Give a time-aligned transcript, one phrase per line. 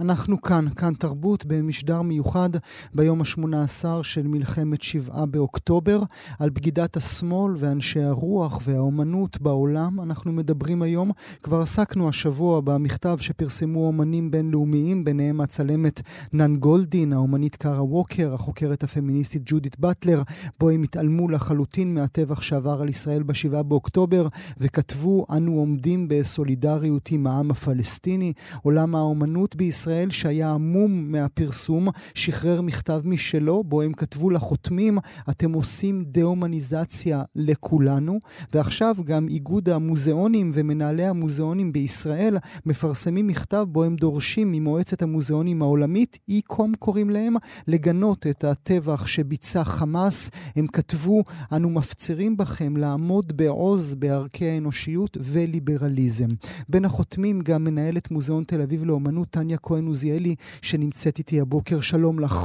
[0.00, 2.50] אנחנו כאן, כאן תרבות, במשדר מיוחד
[2.94, 6.02] ביום ה-18 של מלחמת שבעה באוקטובר,
[6.38, 10.00] על בגידת השמאל ואנשי הרוח והאומנות בעולם.
[10.00, 11.10] אנחנו מדברים היום,
[11.42, 16.00] כבר עסקנו השבוע במכתב שפרסמו אומנים בינלאומיים, ביניהם הצלמת
[16.32, 20.22] נן גולדין, האומנית קארה ווקר, החוקרת הפמיניסטית ג'ודית באטלר,
[20.60, 27.26] בו הם התעלמו לחלוטין מהטבח שעבר על ישראל ב-7 באוקטובר, וכתבו, אנו עומדים בסולידריות עם
[27.26, 28.32] העם הפלסטיני.
[28.62, 34.98] עולם האומנות בישראל ישראל, שהיה עמום מהפרסום, שחרר מכתב משלו, בו הם כתבו לחותמים,
[35.30, 38.18] אתם עושים דה-הומניזציה לכולנו.
[38.54, 46.18] ועכשיו גם איגוד המוזיאונים ומנהלי המוזיאונים בישראל מפרסמים מכתב בו הם דורשים ממועצת המוזיאונים העולמית,
[46.28, 47.34] אי-קום קוראים להם,
[47.68, 50.30] לגנות את הטבח שביצע חמאס.
[50.56, 51.22] הם כתבו,
[51.52, 56.28] אנו מפצירים בכם לעמוד בעוז בערכי האנושיות וליברליזם.
[56.68, 59.73] בין החותמים גם מנהלת מוזיאון תל אביב לאומנות, טניה כהן.
[59.74, 61.80] כהן עוזיאלי, שנמצאת איתי הבוקר.
[61.80, 62.36] שלום לך.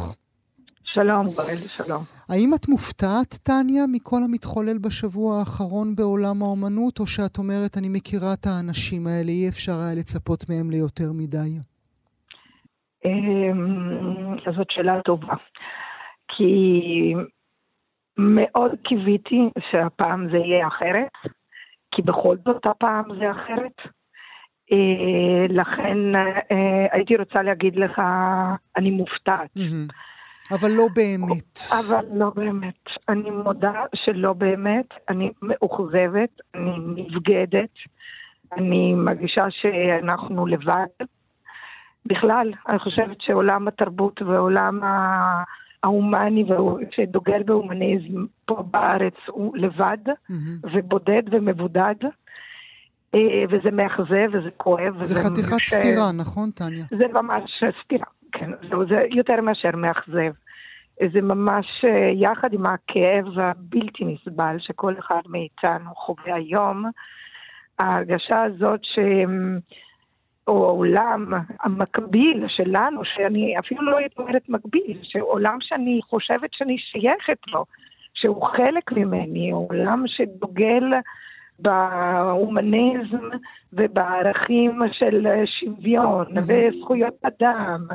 [0.94, 2.03] שלום, גואל, שלום.
[2.30, 8.33] האם את מופתעת, טניה, מכל המתחולל בשבוע האחרון בעולם האומנות, או שאת אומרת, אני מכירה
[8.33, 11.52] את האנשים האלה, אי אפשר היה לצפות מהם ליותר מדי?
[13.05, 15.36] אמ, זאת שאלה טובה.
[16.31, 16.53] כי
[18.17, 21.16] מאוד קיוויתי שהפעם זה יהיה אחרת,
[21.95, 23.98] כי בכל זאת הפעם זה אחרת.
[24.72, 28.02] אה, לכן אה, הייתי רוצה להגיד לך,
[28.78, 29.50] אני מופתעת.
[30.52, 31.59] אבל לא באמת.
[31.80, 32.84] אבל לא באמת.
[33.09, 34.86] אני מודה שלא באמת.
[35.09, 37.70] אני מאוכזבת, אני נבגדת,
[38.58, 41.06] אני מרגישה שאנחנו לבד.
[42.06, 44.80] בכלל, אני חושבת שעולם התרבות ועולם
[45.83, 46.45] ההומני
[46.92, 50.67] שדוגל בהומניזם פה בארץ הוא לבד mm-hmm.
[50.73, 51.95] ובודד ומבודד.
[53.15, 55.03] אה, וזה מאכזב וזה כואב.
[55.03, 55.69] זה חתיכת ש...
[55.69, 56.85] סתירה, נכון, טניה?
[56.97, 58.52] זה ממש סתירה, כן.
[58.61, 60.31] זה, זה יותר מאשר מאכזב.
[61.14, 66.86] זה ממש אה, יחד עם הכאב הבלתי נסבל שכל אחד מאיתנו חווה היום,
[67.80, 68.99] ההרגשה הזאת ש...
[70.49, 71.33] או העולם
[71.64, 77.65] המקביל שלנו, שאני אפילו לא הייתי אומרת מקביל, שעולם שאני חושבת שאני שייכת לו,
[78.14, 80.83] שהוא חלק ממני, עולם שדוגל
[81.61, 83.30] בהומניזם
[83.73, 87.87] ובערכים של שוויון וזכויות אדם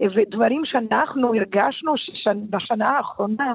[0.00, 3.52] ודברים שאנחנו הרגשנו שבשנה האחרונה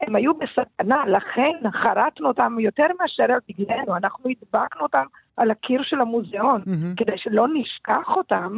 [0.00, 5.04] הם היו בסכנה, לכן חרטנו אותם יותר מאשר על דגלנו, אנחנו הדבקנו אותם
[5.36, 6.96] על הקיר של המוזיאון mm-hmm.
[6.96, 8.56] כדי שלא נשכח אותם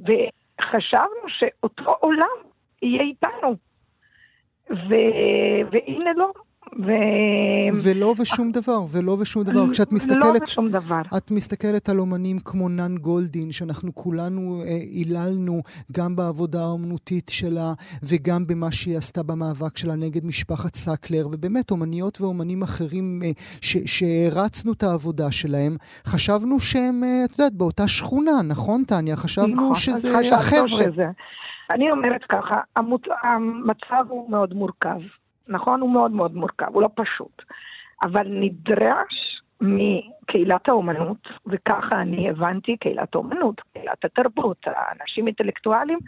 [0.00, 2.36] וחשבנו שאותו עולם
[2.82, 3.56] יהיה איתנו.
[4.70, 4.94] ו...
[5.70, 6.32] והנה לא,
[6.78, 6.90] ו...
[7.84, 9.72] ולא ושום דבר, ולא ושום דבר.
[9.72, 10.40] כשאת לא מסתכלת...
[10.40, 11.00] לא ושום דבר.
[11.16, 15.60] את מסתכלת על אומנים כמו נן גולדין, שאנחנו כולנו היללנו אה,
[15.92, 22.20] גם בעבודה האומנותית שלה, וגם במה שהיא עשתה במאבק שלה נגד משפחת סקלר, ובאמת אומניות
[22.20, 23.30] ואומנים אחרים אה,
[23.86, 29.16] שהרצנו את העבודה שלהם, חשבנו שהם, אה, את יודעת, באותה שכונה, נכון, טניה?
[29.16, 30.68] חשבנו נכון, שזה החבר'ה.
[30.68, 31.04] שזה.
[31.70, 33.00] אני אומרת ככה, המצ...
[33.22, 35.00] המצב הוא מאוד מורכב.
[35.48, 35.80] נכון?
[35.80, 37.42] הוא מאוד מאוד מורכב, הוא לא פשוט.
[38.02, 45.98] אבל נדרש מקהילת האומנות, וככה אני הבנתי קהילת האומנות, קהילת התרבות, האנשים אינטלקטואלים,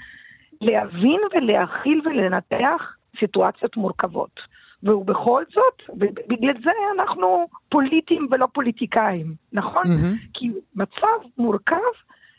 [0.61, 4.41] להבין ולהכיל ולנתח סיטואציות מורכבות.
[4.83, 9.85] ובכל זאת, ובגלל זה אנחנו פוליטיים ולא פוליטיקאים, נכון?
[9.85, 10.29] Mm-hmm.
[10.35, 11.77] כי מצב מורכב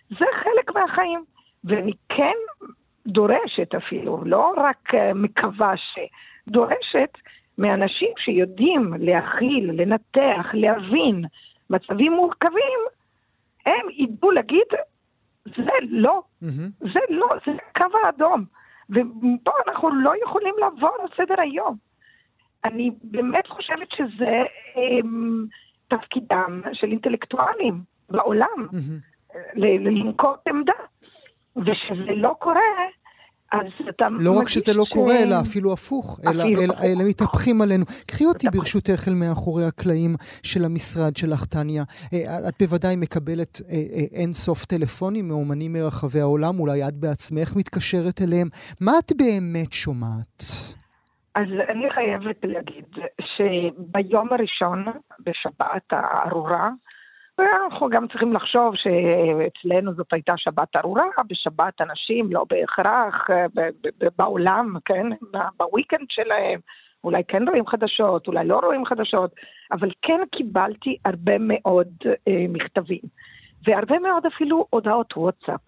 [0.09, 1.23] זה חלק מהחיים.
[1.63, 2.35] ואני כן
[3.07, 5.99] דורשת אפילו, לא רק אה, מקווה ש...
[6.47, 7.17] דורשת
[7.57, 11.25] מאנשים שיודעים להכיל, לנתח, להבין
[11.69, 12.79] מצבים מורכבים,
[13.65, 14.67] הם ידעו להגיד,
[15.45, 16.87] זה לא, mm-hmm.
[16.93, 18.45] זה לא, זה הקו האדום.
[18.89, 21.75] ופה אנחנו לא יכולים לעבור על סדר היום.
[22.63, 24.43] אני באמת חושבת שזה
[24.75, 25.45] הם,
[25.87, 29.55] תפקידם של אינטלקטואלים בעולם, mm-hmm.
[29.55, 30.73] לנקוט עמדה.
[31.57, 32.61] ושזה לא קורה,
[33.51, 34.89] אז אתה לא רק שזה לא ש...
[34.89, 37.85] קורה, אלא אפילו הפוך, אפילו אלא, אלא, אלא מתהפכים עלינו.
[38.07, 41.83] קחי אותי ברשותך אל מאחורי הקלעים של המשרד שלך, טניה.
[42.13, 47.55] אה, את בוודאי מקבלת אה, אה, אין סוף טלפונים מאומנים מרחבי העולם, אולי את בעצמך
[47.55, 48.47] מתקשרת אליהם.
[48.81, 50.43] מה את באמת שומעת?
[51.35, 52.85] אז אני חייבת להגיד
[53.21, 54.85] שביום הראשון,
[55.19, 56.69] בשבת הארורה,
[57.37, 63.27] ואנחנו גם צריכים לחשוב שאצלנו זאת הייתה שבת ארורה, בשבת אנשים לא בהכרח,
[64.17, 65.07] בעולם, כן,
[65.57, 66.59] בוויקנד שלהם,
[67.03, 69.31] אולי כן רואים חדשות, אולי לא רואים חדשות,
[69.71, 71.87] אבל כן קיבלתי הרבה מאוד
[72.27, 73.01] אה, מכתבים,
[73.67, 75.61] והרבה מאוד אפילו הודעות וואטסאפ,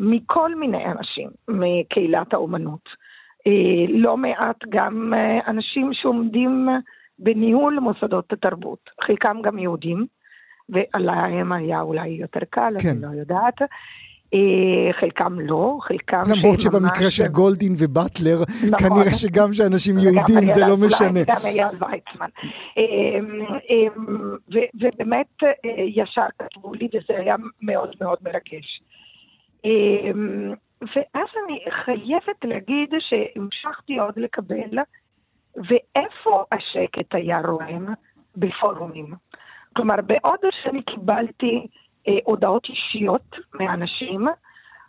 [0.00, 2.88] מכל מיני אנשים מקהילת האומנות.
[3.46, 6.68] אה, לא מעט גם אה, אנשים שעומדים
[7.18, 10.06] בניהול מוסדות התרבות, חלקם גם יהודים,
[10.68, 12.88] ועליהם היה אולי יותר קל, כן.
[12.88, 13.62] אני לא יודעת.
[14.34, 16.22] אה, חלקם לא, חלקם...
[16.36, 18.38] למרות שבמקרה של גולדין ובטלר,
[18.72, 18.88] נכון.
[18.88, 21.20] כנראה שגם שאנשים יהודים זה לא משנה.
[21.26, 22.28] גם אייל ויצמן.
[22.76, 24.36] אמ, אמ,
[24.74, 28.82] ובאמת אה, ישר כתבו לי, וזה היה מאוד מאוד מרגש.
[29.64, 34.78] אמ, ואז אני חייבת להגיד שהמשכתי עוד לקבל,
[35.56, 37.86] ואיפה השקט היה רועם?
[38.36, 39.14] בפורומים.
[39.78, 41.66] כלומר, בעוד שאני קיבלתי
[42.08, 44.26] אה, הודעות אישיות מאנשים,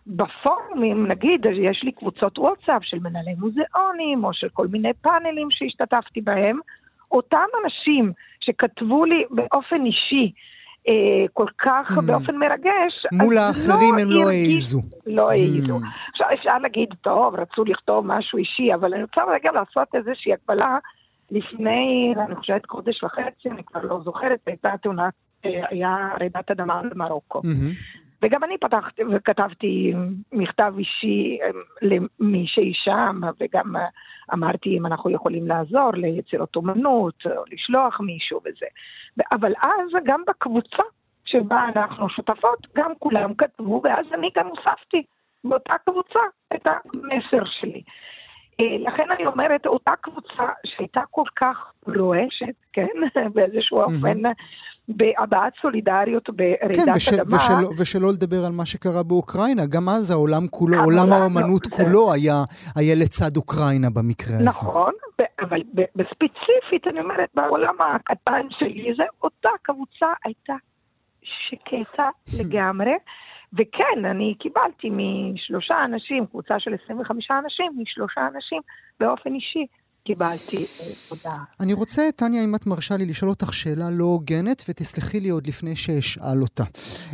[0.08, 6.22] בפורומים, נגיד, יש לי קבוצות וואטסאפ של מנהלי מוזיאונים, או של כל מיני פאנלים שהשתתפתי
[6.22, 6.60] בהם,
[7.12, 10.32] אותם אנשים שכתבו לי באופן אישי,
[10.88, 12.02] אה, כל כך mm.
[12.02, 14.82] באופן מרגש, מול האחרים לא הם לא העזו.
[15.08, 15.78] לא העזו.
[15.78, 15.88] Mm.
[16.12, 20.78] עכשיו אפשר להגיד, טוב, רצו לכתוב משהו אישי, אבל אני רוצה רגע לעשות איזושהי הקבלה.
[21.32, 27.42] לפני, אני חושבת, חודש וחצי, אני כבר לא זוכרת, הייתה תאונת היה רעידת אדמה במרוקו.
[28.22, 29.94] וגם אני פתחתי וכתבתי
[30.32, 31.50] מכתב אישי אה,
[31.82, 33.88] למי שהיא שם, וגם אה,
[34.34, 38.66] אמרתי אם אנחנו יכולים לעזור ליצירות אומנות, או לשלוח מישהו וזה.
[39.32, 40.84] אבל אז גם בקבוצה
[41.26, 45.04] שבה אנחנו שותפות, גם כולם כתבו, ואז אני גם הוספתי
[45.44, 46.20] באותה קבוצה
[46.56, 47.82] את המסר שלי.
[48.60, 51.58] אה, לכן אני אומרת, אותה קבוצה שהייתה כל כך
[51.98, 52.88] רועשת, כן,
[53.36, 54.22] באיזשהו אופן,
[54.88, 57.38] בהבעת סולידריות ברעידת כן, וש, אדמה.
[57.38, 62.08] ושל, ושלא לדבר על מה שקרה באוקראינה, גם אז העולם כולו, עולם האומנות לא, כולו
[62.08, 62.14] זה...
[62.14, 62.44] היה,
[62.76, 64.46] היה לצד אוקראינה במקרה הזה.
[64.46, 64.94] נכון,
[65.42, 65.62] אבל
[65.96, 70.54] בספציפית, אני אומרת, בעולם הקטן שלי, זה אותה קבוצה הייתה
[71.22, 72.10] שקטה
[72.40, 72.92] לגמרי.
[73.54, 78.62] וכן, אני קיבלתי משלושה אנשים, קבוצה של 25 אנשים, משלושה אנשים
[79.00, 79.66] באופן אישי.
[80.10, 81.44] קיבלתי אה, הודעה.
[81.60, 85.48] אני רוצה, טניה, אם את מרשה לי לשאול אותך שאלה לא הוגנת, ותסלחי לי עוד
[85.48, 86.64] לפני שאשאל אותה.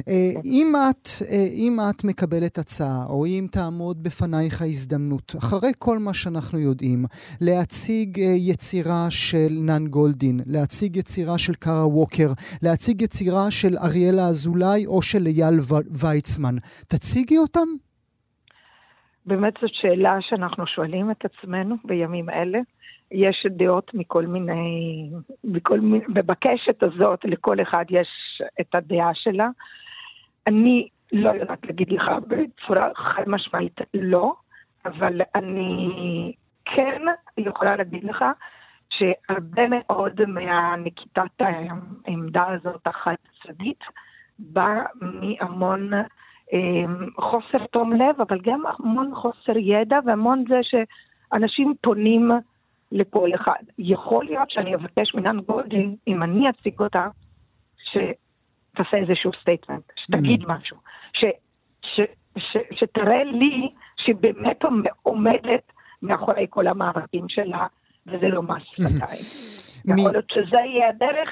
[0.07, 5.99] אה, אם את, אה, אם את מקבלת הצעה, או אם תעמוד בפנייך ההזדמנות, אחרי כל
[5.99, 7.05] מה שאנחנו יודעים,
[7.41, 14.85] להציג יצירה של נאן גולדין, להציג יצירה של קארה ווקר, להציג יצירה של אריאלה אזולאי
[14.85, 15.59] או של אייל
[15.91, 16.55] ויצמן,
[16.87, 17.67] תציגי אותם?
[19.25, 22.59] באמת זאת שאלה שאנחנו שואלים את עצמנו בימים אלה.
[23.11, 25.09] יש דעות מכל מיני,
[25.43, 28.07] בכל מיני, בקשת הזאת לכל אחד יש
[28.61, 29.47] את הדעה שלה.
[30.47, 34.33] אני לא יודעת להגיד לך בצורה חד משמעית לא,
[34.85, 36.33] אבל אני
[36.65, 37.01] כן
[37.37, 38.25] יכולה להגיד לך
[38.89, 43.83] שהרבה מאוד מהנקיטת העמדה הזאת החד צדדית
[44.39, 45.91] בא מהמון
[47.19, 52.31] חוסר תום לב, אבל גם המון חוסר ידע והמון זה שאנשים פונים
[52.91, 53.63] לכל אחד.
[53.79, 57.07] יכול להיות שאני אבקש מנן גולדין, אם אני אציג אותה,
[57.77, 60.47] שתעשה איזשהו statement, שתגיד mm.
[60.47, 60.77] משהו,
[61.13, 61.25] ש,
[61.81, 62.01] ש,
[62.37, 64.59] ש, שתראה לי שבאמת
[65.03, 65.71] עומדת
[66.01, 67.67] מאחורי כל המאבקים שלה,
[68.07, 69.25] וזה לא מס שפתיים.
[69.85, 71.29] יכול להיות שזה יהיה הדרך,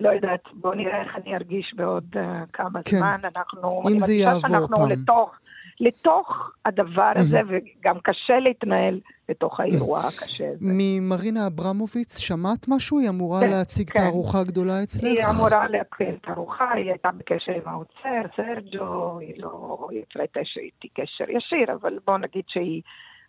[0.00, 2.18] לא יודעת, בואו נראה איך אני ארגיש בעוד uh,
[2.52, 2.96] כמה כן.
[2.96, 3.20] זמן.
[3.36, 4.50] אנחנו, אם זה יעבור פעם.
[4.50, 5.34] שאנחנו לתוך,
[5.80, 10.58] לתוך הדבר הזה, וגם קשה להתנהל לתוך האירוע הקשה הזה.
[10.60, 12.98] ממרינה אברמוביץ, שמעת משהו?
[12.98, 14.00] היא אמורה כן, להציג כן.
[14.00, 15.04] תערוכה גדולה אצלך?
[15.04, 21.24] היא אמורה להקריא תערוכה, היא הייתה בקשר עם האוצר, סרג'ו, היא לא הפרטה שאיתי קשר
[21.30, 22.82] ישיר, אבל בוא נגיד שהיא...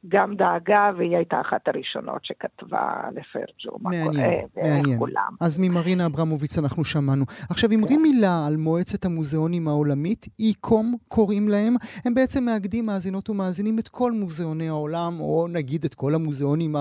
[0.08, 4.24] גם דאגה, והיא הייתה אחת הראשונות שכתבה לפרג'ו מה קורה
[4.56, 5.32] ואיך כולם.
[5.42, 7.26] אז ממרינה אברמוביץ אנחנו שמענו.
[7.50, 8.02] עכשיו, אמרי כן.
[8.02, 14.12] מילה על מועצת המוזיאונים העולמית, אי-קום קוראים להם, הם בעצם מאגדים מאזינות ומאזינים את כל
[14.12, 16.76] מוזיאוני העולם, או נגיד את כל המוזיאונים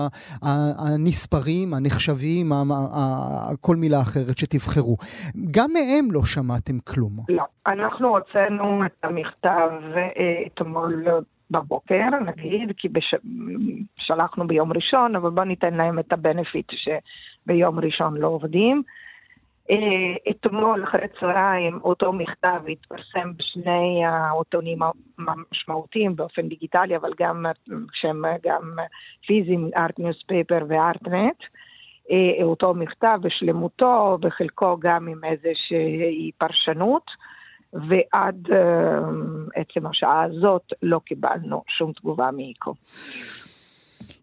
[0.85, 2.51] הנספרים, הנחשבים,
[3.61, 4.97] כל מילה אחרת שתבחרו.
[5.51, 7.11] גם מהם לא שמעתם כלום.
[7.29, 7.43] לא.
[7.67, 11.05] אנחנו הוצאנו את המכתב אה, אתמול
[11.55, 13.15] בבוקר, נגיד, כי בש...
[13.97, 18.83] שלחנו ביום ראשון, אבל בואו ניתן להם את הבנפיט שביום ראשון לא עובדים.
[19.71, 24.79] אה, אתמול אחרי צהריים אותו מכתב התפרסם בשני העותונים
[25.27, 27.45] המשמעותיים באופן דיגיטלי, אבל גם
[27.93, 28.61] שהם גם
[29.27, 31.43] פיזיים, Art Newspaper ו Artnet.
[32.43, 37.11] אותו מכתב בשלמותו, בחלקו גם עם איזושהי פרשנות.
[37.75, 38.53] ועד uh,
[39.55, 42.73] עצם השעה הזאת לא קיבלנו שום תגובה מ ICOM.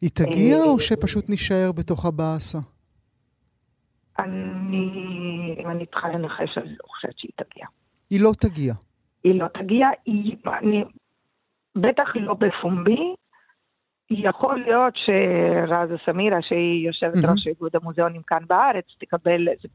[0.00, 2.58] היא תגיע או שפשוט נישאר בתוך הבאסה?
[4.18, 7.66] אני, אם אני צריכה לנחש, אני לא חושבת שהיא תגיע.
[8.10, 8.74] היא לא תגיע.
[9.24, 10.84] היא לא תגיע, היא, אני,
[11.76, 13.14] בטח לא בפומבי.
[14.10, 17.30] יכול להיות שרזה סמירה, שהיא יושבת mm-hmm.
[17.30, 19.68] ראש איגוד המוזיאונים כאן בארץ, תקבל איזו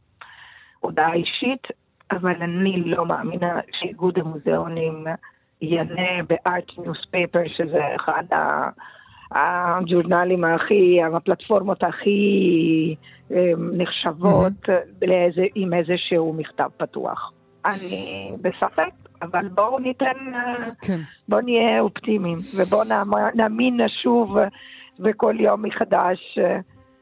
[0.79, 1.67] הודעה אישית,
[2.11, 5.03] אבל אני לא מאמינה שאיגוד המוזיאונים
[5.61, 8.23] יענה ב-Art Newspaper, שזה אחד
[9.31, 12.95] הג'ורנלים הכי, הפלטפורמות הכי
[13.31, 13.35] אמ,
[13.73, 15.41] נחשבות, mm-hmm.
[15.55, 17.31] עם איזשהו מכתב פתוח.
[17.65, 20.17] אני בספק, אבל בואו ניתן,
[20.81, 20.99] כן.
[21.29, 22.83] בואו נהיה אופטימיים, ובואו
[23.35, 24.37] נאמין שוב
[24.99, 26.39] וכל יום מחדש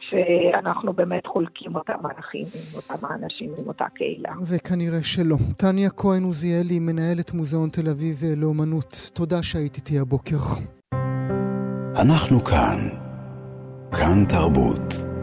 [0.09, 4.33] שאנחנו באמת חולקים אותם ערכים עם אותם האנשים, עם אותה קהילה.
[4.47, 5.35] וכנראה שלא.
[5.57, 10.37] טניה כהן עוזיאלי, מנהלת מוזיאון תל אביב לאומנות, תודה שהיית איתי הבוקר.
[12.01, 12.89] אנחנו כאן.
[13.91, 15.14] כאן תרבות.